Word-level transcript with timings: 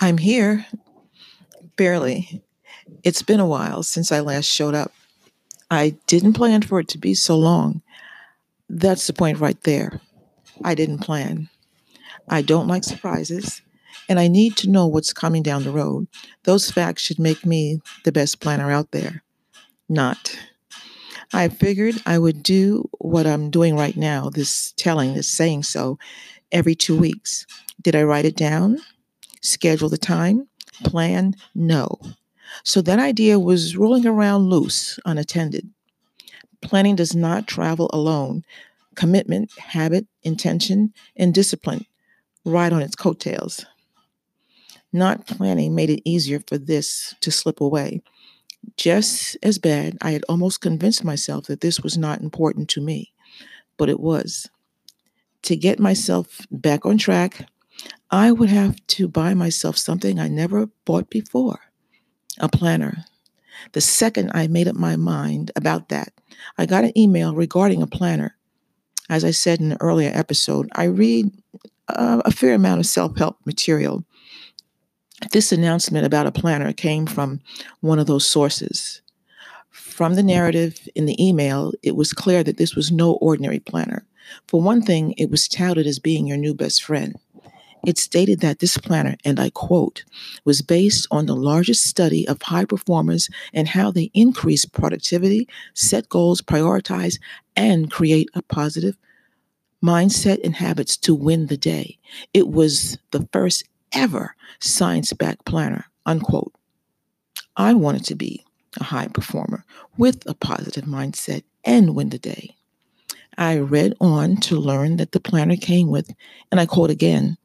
I'm 0.00 0.18
here 0.18 0.66
barely. 1.76 2.42
It's 3.04 3.22
been 3.22 3.40
a 3.40 3.46
while 3.46 3.82
since 3.82 4.12
I 4.12 4.20
last 4.20 4.46
showed 4.46 4.74
up. 4.74 4.92
I 5.70 5.96
didn't 6.06 6.34
plan 6.34 6.62
for 6.62 6.80
it 6.80 6.88
to 6.88 6.98
be 6.98 7.14
so 7.14 7.36
long. 7.36 7.82
That's 8.68 9.06
the 9.06 9.12
point 9.12 9.38
right 9.38 9.60
there. 9.62 10.00
I 10.64 10.74
didn't 10.74 10.98
plan. 10.98 11.48
I 12.28 12.42
don't 12.42 12.68
like 12.68 12.84
surprises 12.84 13.62
and 14.08 14.18
I 14.18 14.28
need 14.28 14.56
to 14.58 14.70
know 14.70 14.86
what's 14.86 15.12
coming 15.12 15.42
down 15.42 15.64
the 15.64 15.70
road. 15.70 16.08
Those 16.44 16.70
facts 16.70 17.02
should 17.02 17.18
make 17.18 17.46
me 17.46 17.80
the 18.04 18.12
best 18.12 18.40
planner 18.40 18.70
out 18.70 18.90
there. 18.90 19.22
Not. 19.88 20.38
I 21.32 21.48
figured 21.48 21.94
I 22.04 22.18
would 22.18 22.42
do 22.42 22.88
what 22.98 23.26
I'm 23.26 23.50
doing 23.50 23.76
right 23.76 23.96
now, 23.96 24.28
this 24.28 24.72
telling, 24.72 25.14
this 25.14 25.28
saying 25.28 25.62
so 25.62 25.98
every 26.50 26.74
two 26.74 26.96
weeks. 26.96 27.46
Did 27.82 27.96
I 27.96 28.02
write 28.02 28.24
it 28.24 28.36
down? 28.36 28.78
Schedule 29.40 29.88
the 29.88 29.98
time? 29.98 30.48
Plan? 30.84 31.34
No. 31.54 31.98
So 32.64 32.80
that 32.82 32.98
idea 32.98 33.38
was 33.38 33.76
rolling 33.76 34.06
around 34.06 34.50
loose, 34.50 34.98
unattended. 35.04 35.68
Planning 36.60 36.96
does 36.96 37.14
not 37.14 37.48
travel 37.48 37.90
alone. 37.92 38.44
Commitment, 38.94 39.50
habit, 39.58 40.06
intention, 40.22 40.92
and 41.16 41.34
discipline 41.34 41.86
ride 42.44 42.72
on 42.72 42.82
its 42.82 42.94
coattails. 42.94 43.64
Not 44.92 45.26
planning 45.26 45.74
made 45.74 45.90
it 45.90 46.02
easier 46.08 46.40
for 46.46 46.58
this 46.58 47.14
to 47.20 47.30
slip 47.30 47.60
away. 47.60 48.02
Just 48.76 49.36
as 49.42 49.58
bad, 49.58 49.96
I 50.02 50.12
had 50.12 50.24
almost 50.28 50.60
convinced 50.60 51.02
myself 51.02 51.46
that 51.46 51.62
this 51.62 51.80
was 51.80 51.98
not 51.98 52.20
important 52.20 52.68
to 52.70 52.80
me, 52.80 53.12
but 53.76 53.88
it 53.88 53.98
was. 53.98 54.48
To 55.42 55.56
get 55.56 55.80
myself 55.80 56.46
back 56.50 56.86
on 56.86 56.98
track, 56.98 57.46
I 58.12 58.30
would 58.30 58.50
have 58.50 58.76
to 58.88 59.08
buy 59.08 59.32
myself 59.32 59.78
something 59.78 60.20
I 60.20 60.28
never 60.28 60.66
bought 60.84 61.08
before, 61.08 61.60
a 62.38 62.46
planner. 62.46 63.06
The 63.72 63.80
second 63.80 64.30
I 64.34 64.48
made 64.48 64.68
up 64.68 64.76
my 64.76 64.96
mind 64.96 65.50
about 65.56 65.88
that, 65.88 66.12
I 66.58 66.66
got 66.66 66.84
an 66.84 66.96
email 66.96 67.34
regarding 67.34 67.80
a 67.80 67.86
planner. 67.86 68.36
As 69.08 69.24
I 69.24 69.30
said 69.30 69.60
in 69.60 69.72
an 69.72 69.78
earlier 69.80 70.10
episode, 70.12 70.68
I 70.74 70.84
read 70.84 71.32
uh, 71.88 72.20
a 72.26 72.30
fair 72.30 72.52
amount 72.52 72.80
of 72.80 72.86
self-help 72.86 73.38
material. 73.46 74.04
This 75.32 75.50
announcement 75.50 76.04
about 76.04 76.26
a 76.26 76.32
planner 76.32 76.74
came 76.74 77.06
from 77.06 77.40
one 77.80 77.98
of 77.98 78.06
those 78.06 78.26
sources. 78.26 79.00
From 79.70 80.16
the 80.16 80.22
narrative 80.22 80.86
in 80.94 81.06
the 81.06 81.16
email, 81.24 81.72
it 81.82 81.96
was 81.96 82.12
clear 82.12 82.44
that 82.44 82.58
this 82.58 82.76
was 82.76 82.92
no 82.92 83.14
ordinary 83.14 83.58
planner. 83.58 84.06
For 84.48 84.60
one 84.60 84.82
thing, 84.82 85.14
it 85.16 85.30
was 85.30 85.48
touted 85.48 85.86
as 85.86 85.98
being 85.98 86.26
your 86.26 86.36
new 86.36 86.54
best 86.54 86.82
friend. 86.82 87.16
It 87.84 87.98
stated 87.98 88.40
that 88.40 88.60
this 88.60 88.78
planner, 88.78 89.16
and 89.24 89.40
I 89.40 89.50
quote, 89.50 90.04
was 90.44 90.62
based 90.62 91.06
on 91.10 91.26
the 91.26 91.34
largest 91.34 91.84
study 91.84 92.26
of 92.28 92.40
high 92.42 92.64
performers 92.64 93.28
and 93.52 93.66
how 93.66 93.90
they 93.90 94.10
increase 94.14 94.64
productivity, 94.64 95.48
set 95.74 96.08
goals, 96.08 96.40
prioritize, 96.40 97.18
and 97.56 97.90
create 97.90 98.28
a 98.34 98.42
positive 98.42 98.96
mindset 99.82 100.38
and 100.44 100.54
habits 100.54 100.96
to 100.98 101.14
win 101.14 101.46
the 101.46 101.56
day. 101.56 101.98
It 102.32 102.48
was 102.48 102.98
the 103.10 103.28
first 103.32 103.64
ever 103.92 104.36
science-backed 104.60 105.44
planner, 105.44 105.86
unquote. 106.06 106.52
I 107.56 107.74
wanted 107.74 108.04
to 108.06 108.14
be 108.14 108.44
a 108.80 108.84
high 108.84 109.08
performer 109.08 109.64
with 109.98 110.24
a 110.26 110.34
positive 110.34 110.84
mindset 110.84 111.42
and 111.64 111.96
win 111.96 112.10
the 112.10 112.18
day. 112.18 112.56
I 113.38 113.58
read 113.58 113.94
on 114.00 114.36
to 114.42 114.58
learn 114.58 114.96
that 114.96 115.12
the 115.12 115.20
planner 115.20 115.56
came 115.56 115.88
with, 115.88 116.10
and 116.50 116.60
I 116.60 116.66
quote 116.66 116.90
again, 116.90 117.38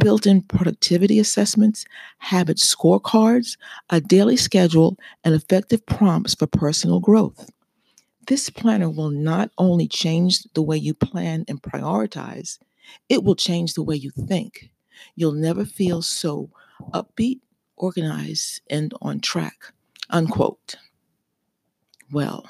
built 0.00 0.26
in 0.26 0.42
productivity 0.42 1.18
assessments, 1.18 1.84
habit 2.18 2.56
scorecards, 2.56 3.56
a 3.90 4.00
daily 4.00 4.36
schedule, 4.36 4.96
and 5.24 5.34
effective 5.34 5.84
prompts 5.86 6.34
for 6.34 6.46
personal 6.46 7.00
growth. 7.00 7.50
This 8.26 8.50
planner 8.50 8.90
will 8.90 9.10
not 9.10 9.50
only 9.58 9.88
change 9.88 10.42
the 10.54 10.62
way 10.62 10.76
you 10.76 10.94
plan 10.94 11.44
and 11.48 11.62
prioritize, 11.62 12.58
it 13.08 13.24
will 13.24 13.36
change 13.36 13.74
the 13.74 13.82
way 13.82 13.96
you 13.96 14.10
think. 14.10 14.70
You'll 15.14 15.32
never 15.32 15.64
feel 15.64 16.02
so 16.02 16.50
upbeat, 16.92 17.40
organized, 17.76 18.60
and 18.70 18.94
on 19.02 19.20
track. 19.20 19.72
Unquote. 20.10 20.76
Well, 22.10 22.46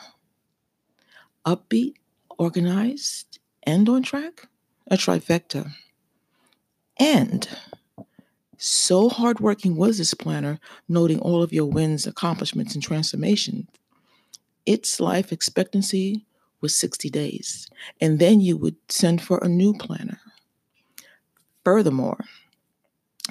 upbeat, 1.44 1.94
organized, 2.38 3.38
and 3.62 3.88
on 3.88 4.02
track, 4.02 4.48
a 4.90 4.96
trifecta. 4.96 5.72
And 6.98 7.48
so 8.56 9.08
hardworking 9.08 9.76
was 9.76 9.98
this 9.98 10.14
planner, 10.14 10.58
noting 10.88 11.18
all 11.20 11.42
of 11.42 11.52
your 11.52 11.66
wins, 11.66 12.06
accomplishments, 12.06 12.74
and 12.74 12.82
transformations. 12.82 13.66
Its 14.64 14.98
life 14.98 15.32
expectancy 15.32 16.24
was 16.60 16.76
60 16.76 17.10
days, 17.10 17.68
and 18.00 18.18
then 18.18 18.40
you 18.40 18.56
would 18.56 18.76
send 18.88 19.22
for 19.22 19.38
a 19.38 19.48
new 19.48 19.74
planner. 19.74 20.20
Furthermore, 21.64 22.24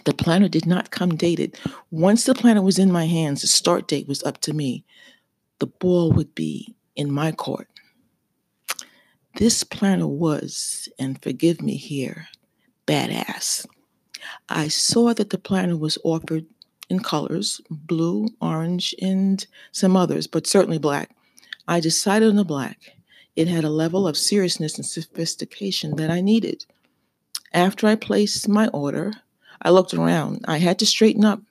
the 0.04 0.14
planner 0.14 0.48
did 0.48 0.66
not 0.66 0.92
come 0.92 1.16
dated. 1.16 1.58
Once 1.90 2.26
the 2.26 2.36
planner 2.36 2.62
was 2.62 2.78
in 2.78 2.92
my 2.92 3.06
hands, 3.06 3.42
the 3.42 3.48
start 3.48 3.88
date 3.88 4.08
was 4.08 4.24
up 4.24 4.40
to 4.42 4.54
me. 4.54 4.84
The 5.60 5.68
ball 5.68 6.12
would 6.12 6.36
be 6.36 6.76
in 6.96 7.12
my 7.12 7.32
court. 7.32 7.68
This 9.36 9.66
planner 9.66 10.08
was, 10.08 10.88
and 10.98 11.22
forgive 11.22 11.62
me 11.62 11.76
here, 11.76 12.30
badass. 12.88 13.66
I 14.48 14.70
saw 14.70 15.14
that 15.14 15.30
the 15.30 15.38
planner 15.38 15.76
was 15.76 15.98
offered 16.06 16.46
in 16.90 17.02
colors, 17.02 17.60
blue, 17.70 18.30
orange, 18.40 18.96
and 19.02 19.46
some 19.74 19.98
others, 19.98 20.26
but 20.26 20.48
certainly 20.48 20.78
black. 20.78 21.14
I 21.68 21.82
decided 21.82 22.30
on 22.30 22.38
the 22.38 22.46
black. 22.46 22.96
It 23.36 23.50
had 23.50 23.66
a 23.66 23.70
level 23.70 24.08
of 24.08 24.16
seriousness 24.16 24.78
and 24.78 24.86
sophistication 24.86 25.98
that 25.98 26.10
I 26.10 26.22
needed. 26.22 26.66
After 27.52 27.88
I 27.88 27.96
placed 27.96 28.48
my 28.48 28.70
order, 28.70 29.12
I 29.62 29.70
looked 29.70 29.94
around. 29.94 30.46
I 30.48 30.60
had 30.60 30.80
to 30.80 30.86
straighten 30.86 31.26
up. 31.26 31.42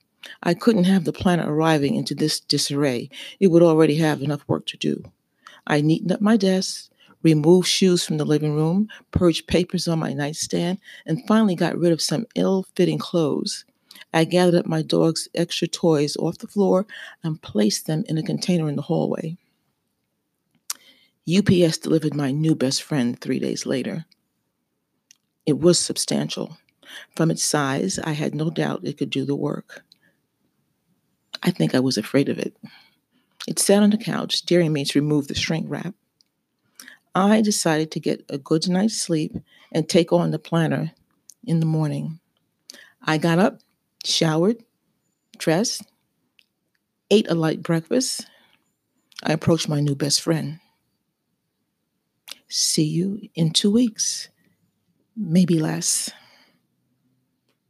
I 0.43 0.55
couldn't 0.55 0.84
have 0.84 1.05
the 1.05 1.12
planner 1.12 1.53
arriving 1.53 1.97
into 1.97 2.15
this 2.15 2.41
disarray. 2.41 3.11
It 3.41 3.49
would 3.49 3.62
already 3.62 3.97
have 3.97 4.23
enough 4.23 4.49
work 4.49 4.65
to 4.69 4.78
do. 4.78 5.05
I 5.67 5.83
neatened 5.83 6.12
up 6.12 6.23
my 6.23 6.39
desk 6.39 6.91
removed 7.25 7.67
shoes 7.67 8.05
from 8.05 8.19
the 8.19 8.25
living 8.25 8.55
room, 8.55 8.89
purged 9.11 9.49
papers 9.49 9.89
on 9.89 9.99
my 9.99 10.12
nightstand, 10.12 10.79
and 11.07 11.27
finally 11.27 11.57
got 11.57 11.77
rid 11.77 11.91
of 11.91 12.01
some 12.01 12.27
ill-fitting 12.37 12.99
clothes. 12.99 13.65
I 14.12 14.25
gathered 14.25 14.55
up 14.55 14.67
my 14.67 14.83
dog's 14.83 15.29
extra 15.35 15.67
toys 15.67 16.17
off 16.17 16.39
the 16.39 16.47
floor 16.47 16.87
and 17.25 17.43
placed 17.43 17.87
them 17.87 18.05
in 18.09 18.19
a 18.19 18.23
container 18.23 18.69
in 18.69 18.77
the 18.77 18.83
hallway. 18.83 19.37
UPS 21.27 21.79
delivered 21.79 22.15
my 22.15 22.31
new 22.31 22.55
best 22.55 22.83
friend 22.83 23.19
three 23.19 23.39
days 23.39 23.67
later. 23.67 24.05
It 25.47 25.59
was 25.59 25.79
substantial. 25.79 26.59
From 27.17 27.31
its 27.31 27.43
size, 27.43 27.99
I 27.99 28.12
had 28.12 28.35
no 28.35 28.51
doubt 28.51 28.85
it 28.85 28.99
could 28.99 29.11
do 29.11 29.25
the 29.25 29.35
work. 29.35 29.83
I 31.43 31.51
think 31.51 31.75
I 31.75 31.81
was 31.81 31.97
afraid 31.99 32.29
of 32.29 32.39
it. 32.39 32.56
It 33.49 33.59
sat 33.59 33.83
on 33.83 33.91
the 33.91 33.99
couch, 33.99 34.43
daring 34.43 34.73
me 34.73 34.85
to 34.85 35.01
remove 35.01 35.29
the 35.29 35.35
shrink 35.35 35.67
wrap. 35.69 35.95
I 37.14 37.42
decided 37.42 37.91
to 37.92 38.00
get 38.00 38.25
a 38.28 38.38
good 38.38 38.69
night's 38.69 38.97
sleep 38.97 39.36
and 39.70 39.88
take 39.88 40.12
on 40.12 40.30
the 40.30 40.38
planner 40.38 40.92
in 41.44 41.60
the 41.60 41.66
morning. 41.66 42.19
I 43.02 43.19
got 43.19 43.38
up, 43.38 43.60
showered, 44.04 44.64
dressed, 45.38 45.82
ate 47.10 47.30
a 47.30 47.34
light 47.34 47.62
breakfast. 47.62 48.26
I 49.22 49.32
approached 49.32 49.69
my 49.69 49.80
new 49.80 49.94
best 49.94 50.22
friend. 50.22 50.58
See 52.48 52.84
you 52.84 53.20
in 53.34 53.52
two 53.52 53.70
weeks, 53.70 54.28
maybe 55.16 55.58
less. 55.58 56.10